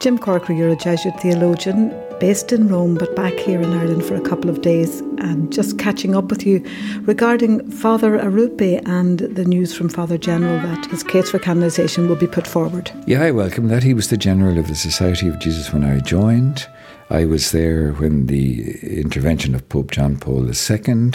Jim 0.00 0.16
Corkery, 0.16 0.56
you're 0.56 0.68
a 0.68 0.76
Jesuit 0.76 1.18
theologian 1.18 1.92
based 2.20 2.52
in 2.52 2.68
Rome 2.68 2.94
but 2.94 3.16
back 3.16 3.32
here 3.32 3.60
in 3.60 3.72
Ireland 3.72 4.04
for 4.04 4.14
a 4.14 4.20
couple 4.20 4.48
of 4.48 4.60
days 4.60 5.00
and 5.18 5.52
just 5.52 5.76
catching 5.76 6.14
up 6.14 6.30
with 6.30 6.46
you 6.46 6.64
regarding 7.00 7.68
Father 7.68 8.16
Arrupe 8.16 8.80
and 8.86 9.18
the 9.18 9.44
news 9.44 9.74
from 9.74 9.88
Father 9.88 10.16
General 10.16 10.56
that 10.60 10.86
his 10.86 11.02
case 11.02 11.32
for 11.32 11.40
canonisation 11.40 12.08
will 12.08 12.14
be 12.14 12.28
put 12.28 12.46
forward. 12.46 12.92
Yeah, 13.08 13.22
I 13.22 13.32
welcome 13.32 13.66
that. 13.68 13.82
He 13.82 13.92
was 13.92 14.08
the 14.08 14.16
General 14.16 14.56
of 14.56 14.68
the 14.68 14.76
Society 14.76 15.26
of 15.26 15.40
Jesus 15.40 15.72
when 15.72 15.82
I 15.82 15.98
joined. 15.98 16.68
I 17.10 17.24
was 17.24 17.50
there 17.50 17.90
when 17.94 18.26
the 18.26 18.78
intervention 18.82 19.52
of 19.56 19.68
Pope 19.68 19.90
John 19.90 20.16
Paul 20.16 20.48
II 20.48 21.10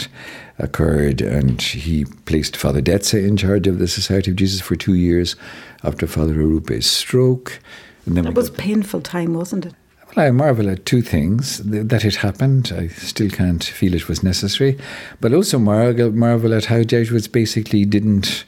occurred, 0.58 1.22
and 1.22 1.62
he 1.62 2.04
placed 2.26 2.54
Father 2.54 2.82
Dezza 2.82 3.26
in 3.26 3.38
charge 3.38 3.66
of 3.66 3.78
the 3.78 3.88
Society 3.88 4.30
of 4.30 4.36
Jesus 4.36 4.60
for 4.60 4.76
two 4.76 4.94
years 4.94 5.36
after 5.82 6.06
Father 6.06 6.34
Arrupe's 6.34 6.86
stroke. 6.86 7.60
And 8.06 8.16
then 8.16 8.24
that 8.24 8.34
was 8.34 8.48
a 8.48 8.52
painful 8.52 9.00
time, 9.00 9.34
wasn't 9.34 9.66
it? 9.66 9.74
Well, 10.14 10.26
I 10.26 10.30
marvel 10.30 10.70
at 10.70 10.86
two 10.86 11.02
things 11.02 11.58
that 11.64 12.04
it 12.04 12.16
happened. 12.16 12.72
I 12.76 12.88
still 12.88 13.30
can't 13.30 13.64
feel 13.64 13.94
it 13.94 14.08
was 14.08 14.22
necessary, 14.22 14.78
but 15.20 15.32
also 15.32 15.58
marvel, 15.58 16.12
marvel 16.12 16.54
at 16.54 16.66
how 16.66 16.82
Jesuits 16.82 17.28
basically 17.28 17.84
didn't 17.84 18.44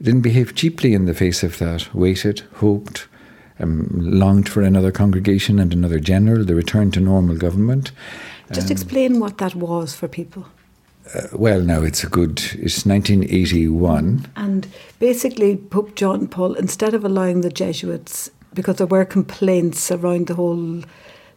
didn't 0.00 0.22
behave 0.22 0.56
cheaply 0.56 0.94
in 0.94 1.04
the 1.04 1.14
face 1.14 1.44
of 1.44 1.58
that. 1.58 1.94
Waited, 1.94 2.40
hoped, 2.54 3.06
um, 3.60 3.86
longed 3.92 4.48
for 4.48 4.62
another 4.62 4.90
congregation 4.90 5.60
and 5.60 5.72
another 5.72 6.00
general, 6.00 6.44
the 6.44 6.56
return 6.56 6.90
to 6.90 7.00
normal 7.00 7.36
government. 7.36 7.92
Just 8.52 8.66
um, 8.66 8.72
explain 8.72 9.20
what 9.20 9.38
that 9.38 9.54
was 9.54 9.94
for 9.94 10.08
people. 10.08 10.46
Uh, 11.14 11.28
well, 11.32 11.60
now 11.60 11.82
it's 11.82 12.02
a 12.02 12.08
good. 12.08 12.38
It's 12.54 12.84
1981, 12.84 14.26
and 14.34 14.66
basically 14.98 15.56
Pope 15.56 15.94
John 15.94 16.26
Paul, 16.26 16.54
instead 16.54 16.94
of 16.94 17.04
allowing 17.04 17.42
the 17.42 17.50
Jesuits 17.50 18.30
because 18.54 18.76
there 18.76 18.86
were 18.86 19.04
complaints 19.04 19.90
around 19.90 20.26
the 20.26 20.34
whole 20.34 20.82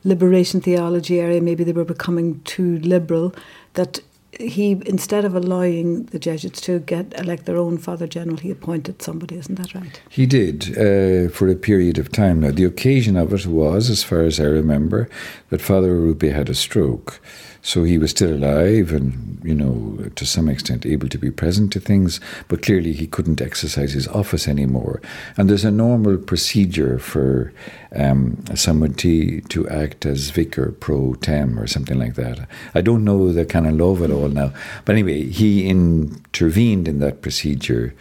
liberation 0.04 0.62
theology 0.62 1.20
area, 1.20 1.42
maybe 1.42 1.64
they 1.64 1.72
were 1.72 1.86
becoming 1.86 2.42
too 2.42 2.80
liberal, 2.80 3.34
that 3.74 4.00
he, 4.40 4.82
instead 4.86 5.26
of 5.26 5.36
allowing 5.36 6.06
the 6.06 6.20
Jesuits 6.20 6.62
to 6.62 6.80
get 6.80 7.18
elect 7.20 7.46
their 7.46 7.58
own 7.58 7.78
Father 7.78 8.08
General, 8.08 8.38
he 8.38 8.52
appointed 8.52 9.02
somebody, 9.02 9.38
isn't 9.38 9.56
that 9.56 9.74
right? 9.74 10.02
He 10.10 10.26
did 10.26 10.78
uh, 10.78 11.30
for 11.30 11.48
a 11.48 11.56
period 11.56 11.98
of 11.98 12.12
time. 12.12 12.42
Now, 12.42 12.52
the 12.52 12.66
occasion 12.66 13.18
of 13.18 13.34
it 13.34 13.46
was, 13.46 13.90
as 13.90 14.04
far 14.04 14.22
as 14.22 14.40
I 14.40 14.46
remember, 14.46 15.10
that 15.50 15.62
Father 15.62 15.92
Arrupe 15.96 16.32
had 16.32 16.50
a 16.50 16.56
stroke. 16.56 17.22
So 17.66 17.84
he 17.84 17.98
was 17.98 18.12
still 18.12 18.32
alive 18.32 18.92
and, 18.92 19.42
you 19.44 19.56
know, 19.56 20.12
to 20.16 20.24
some 20.24 20.48
extent 20.48 20.86
able 20.86 21.10
to 21.10 21.18
be 21.18 21.32
present 21.32 21.74
to 21.74 21.80
things, 21.80 22.20
but 22.48 22.62
clearly 22.62 22.94
he 22.94 23.08
couldn't 23.08 23.42
exercise 23.42 23.94
his 23.94 24.08
office 24.08 24.48
anymore. 24.48 25.02
And 25.36 25.50
there's 25.50 25.66
a 25.66 25.72
normal 25.72 26.18
procedure 26.18 27.00
for 27.00 27.52
um, 27.96 28.38
somebody 28.54 29.42
to 29.42 29.68
act 29.68 30.06
as 30.06 30.30
vicar 30.30 30.74
pro 30.74 31.16
tem 31.16 31.60
or 31.60 31.66
something 31.66 31.98
like 31.98 32.14
that. 32.14 32.48
I 32.76 32.82
don't 32.82 33.04
know 33.04 33.34
the 33.34 33.46
canon 33.46 33.80
law 33.80 33.94
of 33.94 34.04
it 34.04 34.12
all 34.26 34.32
now. 34.32 34.52
But 34.84 34.94
anyway, 34.94 35.26
he 35.26 35.68
intervened 35.68 36.88
in 36.88 37.00
that 37.00 37.22
procedure. 37.22 37.94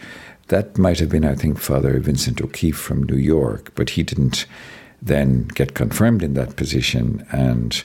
That 0.47 0.77
might 0.77 0.99
have 0.99 1.09
been, 1.09 1.25
I 1.25 1.35
think, 1.35 1.59
Father 1.59 1.99
Vincent 1.99 2.41
O'Keefe 2.41 2.77
from 2.77 3.03
New 3.03 3.17
York, 3.17 3.71
but 3.75 3.91
he 3.91 4.03
didn't 4.03 4.45
then 5.01 5.47
get 5.53 5.73
confirmed 5.73 6.23
in 6.23 6.33
that 6.33 6.55
position 6.55 7.25
and 7.31 7.83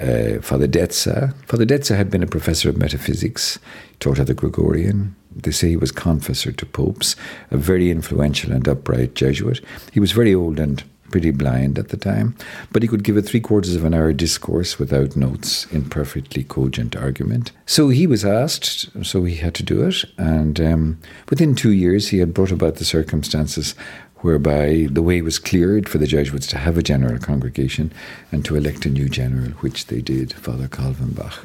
uh, 0.00 0.40
Father 0.40 0.66
Dezza. 0.68 1.34
Father 1.46 1.66
Dezza 1.66 1.96
had 1.96 2.10
been 2.10 2.22
a 2.22 2.26
professor 2.26 2.68
of 2.68 2.76
metaphysics, 2.76 3.58
taught 4.00 4.18
at 4.18 4.26
the 4.26 4.34
Gregorian. 4.34 5.14
They 5.34 5.50
say 5.50 5.68
he 5.68 5.76
was 5.76 5.92
confessor 5.92 6.52
to 6.52 6.66
popes, 6.66 7.16
a 7.50 7.56
very 7.56 7.90
influential 7.90 8.52
and 8.52 8.66
upright 8.66 9.14
Jesuit. 9.14 9.60
He 9.92 10.00
was 10.00 10.12
very 10.12 10.34
old 10.34 10.58
and 10.58 10.82
pretty 11.12 11.30
blind 11.30 11.78
at 11.78 11.90
the 11.90 11.96
time, 11.96 12.34
but 12.72 12.82
he 12.82 12.88
could 12.88 13.04
give 13.04 13.16
a 13.16 13.22
three 13.22 13.40
quarters 13.40 13.76
of 13.76 13.84
an 13.84 13.94
hour 13.94 14.12
discourse 14.12 14.78
without 14.78 15.14
notes 15.14 15.66
in 15.66 15.88
perfectly 15.88 16.42
cogent 16.42 16.96
argument. 16.96 17.52
So 17.66 17.90
he 17.90 18.06
was 18.08 18.24
asked, 18.24 19.04
so 19.04 19.22
he 19.24 19.36
had 19.36 19.54
to 19.54 19.62
do 19.62 19.86
it, 19.86 20.04
and 20.18 20.60
um, 20.60 20.98
within 21.30 21.54
two 21.54 21.72
years 21.72 22.08
he 22.08 22.18
had 22.18 22.34
brought 22.34 22.50
about 22.50 22.76
the 22.76 22.84
circumstances 22.84 23.76
whereby 24.22 24.86
the 24.90 25.02
way 25.02 25.20
was 25.20 25.38
cleared 25.38 25.88
for 25.88 25.98
the 25.98 26.06
Jesuits 26.06 26.46
to 26.48 26.58
have 26.58 26.78
a 26.78 26.82
general 26.82 27.18
congregation 27.18 27.92
and 28.30 28.44
to 28.44 28.56
elect 28.56 28.86
a 28.86 28.90
new 28.90 29.08
general, 29.08 29.50
which 29.60 29.86
they 29.86 30.00
did, 30.00 30.32
Father 30.32 30.68
Kolvenbach. 30.68 31.44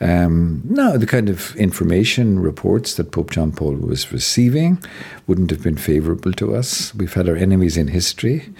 Um, 0.00 0.62
now, 0.64 0.96
the 0.96 1.06
kind 1.06 1.28
of 1.28 1.54
information 1.56 2.40
reports 2.40 2.96
that 2.96 3.12
Pope 3.12 3.30
John 3.30 3.52
Paul 3.52 3.76
was 3.76 4.12
receiving 4.12 4.82
wouldn't 5.28 5.50
have 5.50 5.62
been 5.62 5.76
favourable 5.76 6.32
to 6.32 6.56
us. 6.56 6.92
We've 6.94 7.14
had 7.14 7.28
our 7.28 7.36
enemies 7.36 7.76
in 7.76 7.88
history, 7.88 8.52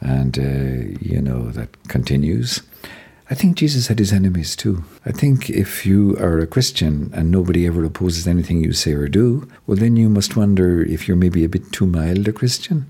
and, 0.00 0.38
uh, 0.38 0.98
you 1.00 1.20
know, 1.20 1.50
that 1.50 1.88
continues. 1.88 2.62
I 3.28 3.34
think 3.34 3.56
Jesus 3.56 3.88
had 3.88 3.98
his 3.98 4.12
enemies 4.12 4.54
too. 4.54 4.84
I 5.04 5.10
think 5.10 5.50
if 5.50 5.84
you 5.84 6.16
are 6.18 6.38
a 6.38 6.46
Christian 6.46 7.10
and 7.12 7.30
nobody 7.30 7.66
ever 7.66 7.84
opposes 7.84 8.28
anything 8.28 8.62
you 8.62 8.72
say 8.72 8.92
or 8.92 9.08
do, 9.08 9.48
well, 9.66 9.76
then 9.76 9.96
you 9.96 10.08
must 10.08 10.36
wonder 10.36 10.82
if 10.82 11.08
you're 11.08 11.16
maybe 11.16 11.44
a 11.44 11.48
bit 11.48 11.72
too 11.72 11.86
mild 11.86 12.28
a 12.28 12.32
Christian. 12.32 12.88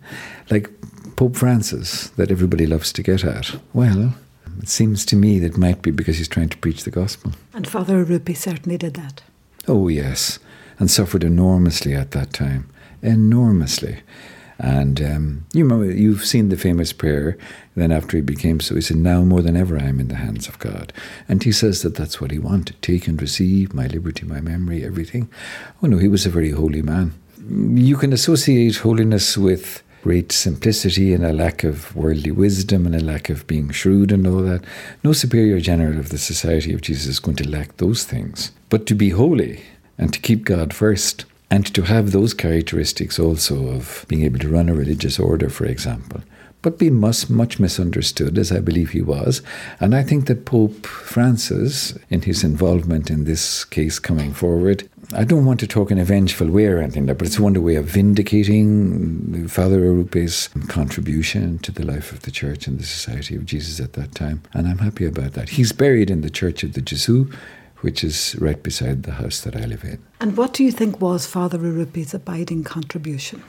Like 0.51 0.69
Pope 1.17 1.37
Francis, 1.37 2.11
that 2.11 2.31
everybody 2.31 2.67
loves 2.67 2.93
to 2.93 3.03
get 3.03 3.25
at. 3.25 3.57
Well, 3.73 4.15
it 4.61 4.69
seems 4.69 5.07
to 5.07 5.17
me 5.17 5.39
that 5.39 5.57
might 5.57 5.81
be 5.81 5.91
because 5.91 6.19
he's 6.19 6.29
trying 6.29 6.51
to 6.51 6.59
preach 6.59 6.85
the 6.85 6.91
gospel. 6.91 7.33
And 7.55 7.67
Father 7.67 8.05
Arrupe 8.05 8.37
certainly 8.37 8.77
did 8.77 8.95
that. 8.95 9.23
Oh, 9.67 9.89
yes, 9.89 10.39
and 10.79 10.91
suffered 10.91 11.25
enormously 11.25 11.95
at 11.95 12.11
that 12.11 12.35
time. 12.35 12.69
Enormously. 13.01 14.01
And 14.59 15.03
um, 15.03 15.47
you 15.53 15.65
remember, 15.65 15.93
you've 15.93 16.25
seen 16.25 16.49
the 16.49 16.57
famous 16.57 16.93
prayer. 16.93 17.37
Then, 17.75 17.93
after 17.93 18.17
he 18.17 18.23
became 18.23 18.61
so, 18.61 18.75
he 18.75 18.81
said, 18.81 18.97
Now 18.97 19.23
more 19.23 19.43
than 19.43 19.57
ever, 19.57 19.79
I 19.79 19.85
am 19.85 20.01
in 20.01 20.09
the 20.09 20.15
hands 20.17 20.49
of 20.49 20.59
God. 20.59 20.93
And 21.29 21.43
he 21.43 21.53
says 21.53 21.83
that 21.83 21.95
that's 21.95 22.21
what 22.21 22.31
he 22.31 22.39
wanted 22.39 22.81
take 22.81 23.07
and 23.07 23.21
receive 23.21 23.75
my 23.75 23.87
liberty, 23.87 24.25
my 24.25 24.41
memory, 24.41 24.85
everything. 24.85 25.29
Oh, 25.83 25.87
no, 25.87 25.99
he 25.99 26.09
was 26.09 26.25
a 26.25 26.31
very 26.31 26.53
holy 26.53 26.83
man. 26.83 27.13
You 27.49 27.97
can 27.97 28.13
associate 28.13 28.77
holiness 28.77 29.37
with 29.37 29.83
great 30.03 30.31
simplicity 30.31 31.13
and 31.13 31.25
a 31.25 31.33
lack 31.33 31.65
of 31.65 31.95
worldly 31.97 32.31
wisdom 32.31 32.87
and 32.87 32.95
a 32.95 33.03
lack 33.03 33.29
of 33.29 33.47
being 33.47 33.71
shrewd 33.71 34.13
and 34.13 34.27
all 34.27 34.41
that. 34.41 34.63
No 35.03 35.13
superior 35.13 35.61
general 35.61 35.99
of 35.99 36.11
the 36.11 36.19
Society 36.19 36.73
of 36.73 36.81
Jesus 36.81 37.07
is 37.07 37.19
going 37.19 37.37
to 37.39 37.49
lack 37.49 37.77
those 37.77 38.05
things. 38.05 38.53
But 38.69 38.87
to 38.87 38.95
be 38.95 39.11
holy 39.11 39.65
and 39.99 40.13
to 40.13 40.21
keep 40.21 40.45
God 40.45 40.73
first 40.73 41.25
and 41.51 41.67
to 41.75 41.83
have 41.83 42.11
those 42.11 42.35
characteristics 42.35 43.19
also 43.19 43.69
of 43.69 44.05
being 44.09 44.23
able 44.23 44.39
to 44.41 44.49
run 44.49 44.69
a 44.69 44.75
religious 44.75 45.19
order, 45.19 45.49
for 45.49 45.65
example, 45.65 46.21
but 46.63 46.79
be 46.79 46.91
much, 46.91 47.31
much 47.31 47.61
misunderstood, 47.61 48.37
as 48.37 48.51
I 48.51 48.59
believe 48.59 48.91
he 48.91 49.03
was. 49.03 49.43
And 49.79 49.95
I 49.95 50.03
think 50.03 50.27
that 50.27 50.45
Pope 50.45 50.87
Francis, 50.87 51.97
in 52.11 52.23
his 52.23 52.43
involvement 52.43 53.11
in 53.11 53.25
this 53.25 53.65
case 53.65 54.01
coming 54.01 54.33
forward, 54.35 54.89
I 55.13 55.23
don't 55.23 55.45
want 55.45 55.61
to 55.61 55.69
talk 55.69 55.93
in 55.93 55.99
a 55.99 56.05
vengeful 56.05 56.49
way 56.51 56.67
or 56.67 56.79
anything 56.79 57.07
like 57.07 57.19
that, 57.19 57.19
but 57.19 57.29
it's 57.29 57.39
one 57.39 57.63
way 57.63 57.77
of 57.77 57.85
vindicating 57.85 59.47
Father 59.47 59.79
Arrupe's 59.87 60.49
contribution 60.67 61.61
to 61.61 61.71
the 61.71 61.87
life 61.87 62.11
of 62.11 62.23
the 62.23 62.33
church 62.33 62.67
and 62.67 62.81
the 62.81 62.85
Society 62.85 63.37
of 63.37 63.47
Jesus 63.47 63.79
at 63.79 63.93
that 63.93 64.17
time. 64.17 64.43
And 64.53 64.67
I'm 64.67 64.79
happy 64.79 65.07
about 65.07 65.35
that. 65.35 65.51
He's 65.51 65.71
buried 65.71 66.11
in 66.11 66.23
the 66.23 66.31
Church 66.31 66.65
of 66.65 66.73
the 66.73 66.83
Gesù 66.83 67.33
which 67.81 68.03
is 68.03 68.37
right 68.39 68.63
beside 68.63 69.03
the 69.03 69.13
house 69.13 69.41
that 69.41 69.57
I 69.57 69.67
live 69.67 69.85
in. 69.85 69.99
And 70.21 70.37
what 70.37 70.53
do 70.55 70.65
you 70.65 70.73
think 70.73 71.01
was 71.01 71.27
Father 71.27 71.59
Arrupe's 71.59 72.15
abiding 72.15 72.65
contribution? 72.65 73.43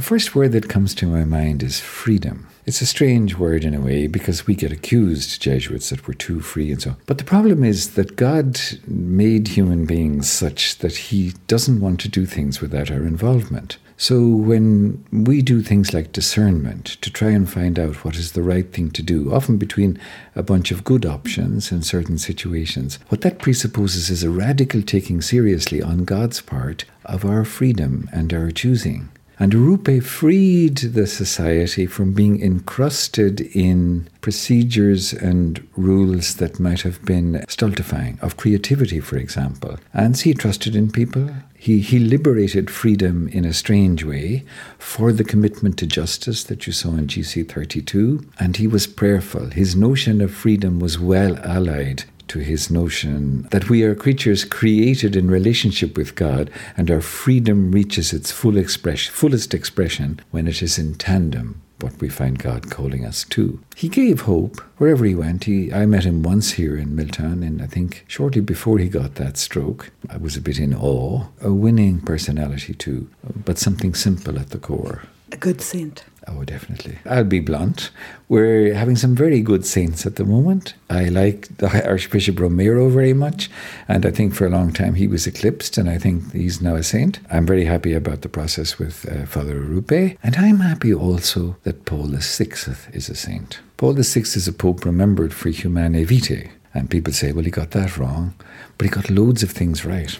The 0.00 0.06
first 0.06 0.34
word 0.34 0.52
that 0.52 0.70
comes 0.70 0.94
to 0.94 1.06
my 1.06 1.24
mind 1.24 1.62
is 1.62 1.78
freedom. 1.78 2.48
It's 2.64 2.80
a 2.80 2.86
strange 2.86 3.36
word 3.36 3.66
in 3.66 3.74
a 3.74 3.82
way 3.82 4.06
because 4.06 4.46
we 4.46 4.54
get 4.54 4.72
accused, 4.72 5.42
Jesuits, 5.42 5.90
that 5.90 6.08
we're 6.08 6.14
too 6.14 6.40
free 6.40 6.72
and 6.72 6.80
so. 6.80 6.90
on. 6.92 6.96
But 7.04 7.18
the 7.18 7.24
problem 7.24 7.62
is 7.62 7.96
that 7.96 8.16
God 8.16 8.58
made 8.86 9.48
human 9.48 9.84
beings 9.84 10.30
such 10.30 10.78
that 10.78 10.96
He 10.96 11.34
doesn't 11.48 11.82
want 11.82 12.00
to 12.00 12.08
do 12.08 12.24
things 12.24 12.62
without 12.62 12.90
our 12.90 13.02
involvement. 13.02 13.76
So 13.98 14.26
when 14.26 15.04
we 15.12 15.42
do 15.42 15.60
things 15.60 15.92
like 15.92 16.12
discernment 16.12 16.86
to 17.02 17.12
try 17.12 17.28
and 17.28 17.46
find 17.46 17.78
out 17.78 18.02
what 18.02 18.16
is 18.16 18.32
the 18.32 18.42
right 18.42 18.72
thing 18.72 18.90
to 18.92 19.02
do, 19.02 19.30
often 19.30 19.58
between 19.58 20.00
a 20.34 20.42
bunch 20.42 20.70
of 20.70 20.82
good 20.82 21.04
options 21.04 21.70
in 21.70 21.82
certain 21.82 22.16
situations, 22.16 22.98
what 23.10 23.20
that 23.20 23.38
presupposes 23.38 24.08
is 24.08 24.22
a 24.22 24.30
radical 24.30 24.80
taking 24.80 25.20
seriously 25.20 25.82
on 25.82 26.06
God's 26.06 26.40
part 26.40 26.86
of 27.04 27.26
our 27.26 27.44
freedom 27.44 28.08
and 28.14 28.32
our 28.32 28.50
choosing. 28.50 29.10
And 29.40 29.54
Arrupe 29.54 30.02
freed 30.02 30.76
the 30.76 31.06
society 31.06 31.86
from 31.86 32.12
being 32.12 32.42
encrusted 32.42 33.40
in 33.40 34.06
procedures 34.20 35.14
and 35.14 35.66
rules 35.78 36.34
that 36.34 36.60
might 36.60 36.82
have 36.82 37.02
been 37.06 37.42
stultifying, 37.48 38.18
of 38.20 38.36
creativity, 38.36 39.00
for 39.00 39.16
example. 39.16 39.78
And 39.94 40.14
he 40.14 40.34
trusted 40.34 40.76
in 40.76 40.92
people. 40.92 41.30
He, 41.56 41.80
he 41.80 41.98
liberated 41.98 42.70
freedom 42.70 43.28
in 43.28 43.46
a 43.46 43.54
strange 43.54 44.04
way 44.04 44.44
for 44.78 45.10
the 45.10 45.24
commitment 45.24 45.78
to 45.78 45.86
justice 45.86 46.44
that 46.44 46.66
you 46.66 46.74
saw 46.74 46.90
in 46.90 47.06
GC 47.06 47.48
32. 47.48 48.30
And 48.38 48.58
he 48.58 48.66
was 48.66 48.86
prayerful. 48.86 49.52
His 49.52 49.74
notion 49.74 50.20
of 50.20 50.34
freedom 50.34 50.80
was 50.80 50.98
well 50.98 51.38
allied 51.38 52.04
to 52.30 52.38
his 52.38 52.70
notion 52.70 53.42
that 53.50 53.68
we 53.68 53.82
are 53.82 53.94
creatures 53.96 54.44
created 54.44 55.16
in 55.16 55.28
relationship 55.28 55.96
with 55.96 56.14
God 56.14 56.48
and 56.76 56.88
our 56.88 57.00
freedom 57.00 57.72
reaches 57.72 58.12
its 58.12 58.30
full 58.30 58.56
expression, 58.56 59.12
fullest 59.12 59.52
expression 59.52 60.20
when 60.30 60.46
it 60.46 60.62
is 60.62 60.78
in 60.78 60.94
tandem 60.94 61.60
what 61.80 62.00
we 62.00 62.08
find 62.08 62.38
God 62.38 62.70
calling 62.70 63.04
us 63.04 63.24
to. 63.30 63.58
He 63.74 63.88
gave 63.88 64.20
hope 64.22 64.60
wherever 64.76 65.04
he 65.04 65.14
went. 65.14 65.44
He, 65.44 65.72
I 65.72 65.86
met 65.86 66.04
him 66.04 66.22
once 66.22 66.52
here 66.52 66.76
in 66.76 66.94
Milltown, 66.94 67.42
and 67.42 67.60
I 67.60 67.66
think 67.66 68.04
shortly 68.06 68.42
before 68.42 68.78
he 68.78 68.88
got 68.88 69.16
that 69.16 69.36
stroke, 69.36 69.90
I 70.08 70.16
was 70.16 70.36
a 70.36 70.40
bit 70.40 70.60
in 70.60 70.74
awe. 70.74 71.24
A 71.40 71.52
winning 71.52 72.00
personality 72.00 72.74
too, 72.74 73.08
but 73.44 73.58
something 73.58 73.94
simple 73.94 74.38
at 74.38 74.50
the 74.50 74.58
core. 74.58 75.02
A 75.32 75.36
good 75.36 75.60
saint. 75.60 76.04
Oh, 76.28 76.44
definitely. 76.44 76.98
I'll 77.06 77.24
be 77.24 77.40
blunt. 77.40 77.90
We're 78.28 78.74
having 78.74 78.96
some 78.96 79.14
very 79.14 79.40
good 79.40 79.64
saints 79.64 80.04
at 80.06 80.16
the 80.16 80.24
moment. 80.24 80.74
I 80.88 81.08
like 81.08 81.56
the 81.56 81.88
Archbishop 81.88 82.38
Romero 82.38 82.88
very 82.88 83.14
much, 83.14 83.50
and 83.88 84.04
I 84.04 84.10
think 84.10 84.34
for 84.34 84.46
a 84.46 84.50
long 84.50 84.72
time 84.72 84.94
he 84.94 85.08
was 85.08 85.26
eclipsed, 85.26 85.78
and 85.78 85.88
I 85.88 85.98
think 85.98 86.32
he's 86.32 86.60
now 86.60 86.76
a 86.76 86.82
saint. 86.82 87.20
I'm 87.30 87.46
very 87.46 87.64
happy 87.64 87.94
about 87.94 88.20
the 88.20 88.28
process 88.28 88.78
with 88.78 89.08
uh, 89.10 89.26
Father 89.26 89.60
Arrupe, 89.60 90.16
and 90.22 90.36
I'm 90.36 90.60
happy 90.60 90.92
also 90.92 91.56
that 91.62 91.86
Paul 91.86 92.08
VI 92.08 92.50
is 92.92 93.08
a 93.08 93.14
saint. 93.14 93.60
Paul 93.76 93.94
VI 93.94 94.20
is 94.20 94.46
a 94.46 94.52
pope 94.52 94.84
remembered 94.84 95.32
for 95.32 95.48
Humanae 95.48 96.04
Vitae, 96.04 96.50
and 96.74 96.90
people 96.90 97.12
say, 97.12 97.32
well, 97.32 97.44
he 97.44 97.50
got 97.50 97.70
that 97.70 97.96
wrong, 97.96 98.34
but 98.76 98.84
he 98.84 98.90
got 98.90 99.10
loads 99.10 99.42
of 99.42 99.50
things 99.50 99.84
right. 99.84 100.18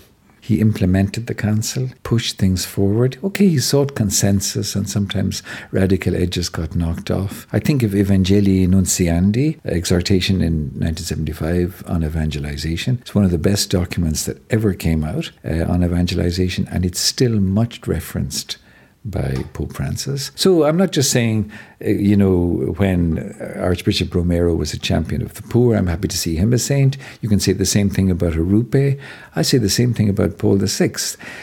He 0.51 0.61
implemented 0.61 1.29
the 1.29 1.35
council, 1.35 1.91
pushed 2.03 2.39
things 2.39 2.65
forward. 2.65 3.19
Okay, 3.23 3.47
he 3.47 3.61
sought 3.61 3.95
consensus, 3.95 4.75
and 4.75 4.91
sometimes 4.91 5.45
radical 5.71 6.17
edges 6.17 6.49
got 6.49 6.75
knocked 6.75 7.09
off. 7.09 7.47
I 7.53 7.61
think 7.61 7.85
of 7.85 7.93
Evangelii 7.93 8.67
Nuntiandi, 8.67 9.61
exhortation 9.65 10.43
in 10.43 10.73
1975 10.81 11.85
on 11.87 12.03
evangelization. 12.03 12.99
It's 13.01 13.15
one 13.15 13.25
of 13.25 13.31
the 13.31 13.39
best 13.39 13.71
documents 13.71 14.25
that 14.25 14.43
ever 14.51 14.75
came 14.75 15.05
out 15.05 15.31
uh, 15.45 15.67
on 15.67 15.85
evangelization, 15.85 16.67
and 16.69 16.85
it's 16.85 16.99
still 16.99 17.39
much 17.39 17.87
referenced 17.87 18.57
by 19.05 19.45
Pope 19.55 19.73
Francis. 19.73 20.31
So 20.35 20.65
I'm 20.65 20.77
not 20.77 20.93
just 20.93 21.11
saying, 21.11 21.51
uh, 21.85 21.89
you 21.89 22.17
know, 22.17 22.75
when 22.77 23.35
Archbishop 23.57 24.15
Romero 24.15 24.55
was 24.55 24.75
a 24.75 24.79
champion 24.79 25.23
of 25.23 25.35
the 25.35 25.43
poor, 25.43 25.75
I'm 25.75 25.87
happy 25.87 26.09
to 26.09 26.19
see 26.19 26.37
him 26.37 26.53
a 26.53 26.59
saint. 26.59 26.99
You 27.23 27.29
can 27.29 27.41
say 27.41 27.53
the 27.53 27.65
same 27.65 27.89
thing 27.89 28.11
about 28.11 28.35
Arrupe. 28.35 29.01
I 29.35 29.43
say 29.43 29.59
the 29.59 29.71
same 29.71 29.95
thing 29.95 30.09
about 30.09 30.39
Paul 30.39 30.59
VI. 30.59 30.93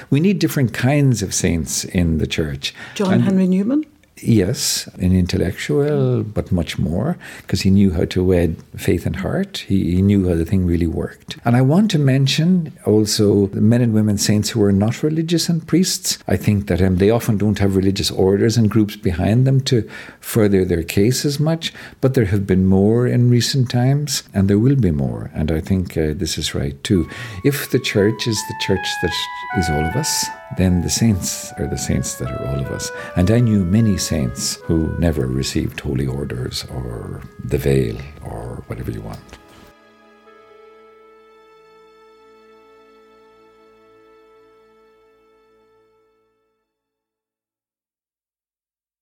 We 0.09 0.19
need 0.19 0.39
different 0.39 0.73
kinds 0.73 1.23
of 1.23 1.33
saints 1.33 1.83
in 1.83 2.19
the 2.19 2.27
church. 2.27 2.75
John 2.93 3.13
and 3.13 3.23
Henry 3.23 3.47
Newman? 3.47 3.85
Yes, 4.21 4.87
an 4.95 5.13
intellectual, 5.13 6.23
but 6.23 6.51
much 6.51 6.79
more, 6.79 7.17
because 7.41 7.61
he 7.61 7.69
knew 7.69 7.91
how 7.93 8.05
to 8.05 8.23
wed 8.23 8.57
faith 8.75 9.05
and 9.05 9.17
heart. 9.17 9.65
He, 9.67 9.91
he, 9.95 10.01
knew 10.01 10.27
how 10.27 10.35
the 10.35 10.45
thing 10.45 10.65
really 10.65 10.87
worked. 10.87 11.37
And 11.45 11.55
I 11.55 11.61
want 11.61 11.91
to 11.91 11.99
mention 11.99 12.77
also 12.85 13.47
the 13.47 13.61
men 13.61 13.81
and 13.81 13.93
women 13.93 14.17
saints 14.17 14.49
who 14.49 14.63
are 14.63 14.71
not 14.71 15.03
religious 15.03 15.49
and 15.49 15.65
priests. 15.65 16.17
I 16.27 16.35
think 16.35 16.67
that 16.67 16.81
um, 16.81 16.97
they 16.97 17.11
often 17.11 17.37
don't 17.37 17.59
have 17.59 17.75
religious 17.75 18.09
orders 18.09 18.57
and 18.57 18.71
groups 18.71 18.95
behind 18.95 19.45
them 19.45 19.61
to 19.61 19.87
further 20.19 20.65
their 20.65 20.83
case 20.83 21.23
as 21.23 21.39
much, 21.39 21.73
but 22.01 22.13
there 22.13 22.25
have 22.25 22.47
been 22.47 22.65
more 22.65 23.05
in 23.07 23.29
recent 23.29 23.69
times, 23.69 24.23
and 24.33 24.49
there 24.49 24.59
will 24.59 24.75
be 24.75 24.91
more. 24.91 25.29
And 25.33 25.51
I 25.51 25.61
think 25.61 25.95
uh, 25.95 26.13
this 26.15 26.37
is 26.37 26.55
right 26.55 26.81
too. 26.83 27.07
If 27.43 27.69
the 27.69 27.79
church 27.79 28.27
is 28.27 28.41
the 28.47 28.55
church 28.61 28.87
that 29.01 29.13
is 29.57 29.69
all 29.69 29.85
of 29.85 29.95
us, 29.95 30.25
then 30.55 30.81
the 30.81 30.89
saints 30.89 31.51
are 31.57 31.67
the 31.67 31.77
saints 31.77 32.15
that 32.15 32.31
are 32.31 32.45
all 32.47 32.59
of 32.59 32.67
us. 32.67 32.91
And 33.15 33.29
I 33.29 33.39
knew 33.39 33.65
many 33.65 33.97
saints 33.97 34.55
who 34.63 34.97
never 34.97 35.27
received 35.27 35.79
holy 35.79 36.07
orders 36.07 36.65
or 36.65 37.21
the 37.43 37.57
veil 37.57 37.97
or 38.23 38.63
whatever 38.67 38.91
you 38.91 39.01
want. 39.01 39.19